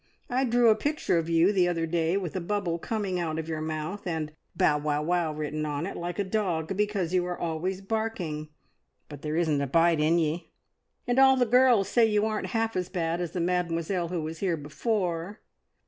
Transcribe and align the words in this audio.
I 0.31 0.45
drew 0.45 0.69
a 0.69 0.75
picture 0.75 1.19
of 1.19 1.29
you 1.29 1.53
the 1.53 1.67
other 1.67 1.85
day 1.85 2.17
with 2.17 2.35
a 2.35 2.41
bubble 2.41 2.79
coming 2.79 3.19
out 3.19 3.37
of 3.37 3.47
your 3.47 3.61
mouth, 3.61 4.07
and 4.07 4.31
`Bow 4.57 4.81
wow 4.81 5.03
wow' 5.03 5.31
written 5.31 5.63
on 5.67 5.85
it 5.85 5.95
like 5.95 6.17
a 6.17 6.23
dog, 6.23 6.75
because 6.75 7.13
you 7.13 7.23
are 7.27 7.37
always 7.37 7.81
barking; 7.81 8.49
but 9.09 9.21
there 9.21 9.35
isn't 9.35 9.61
a 9.61 9.67
bite 9.67 9.99
in 9.99 10.17
ye, 10.17 10.49
and 11.05 11.19
all 11.19 11.37
the 11.37 11.45
girls 11.45 11.87
say 11.87 12.03
you 12.03 12.25
aren't 12.25 12.47
half 12.47 12.75
as 12.75 12.89
bad 12.89 13.21
as 13.21 13.33
the 13.33 13.39
Mademoiselle 13.39 14.07
who 14.07 14.23
was 14.23 14.39
here 14.39 14.57
before!" 14.57 15.41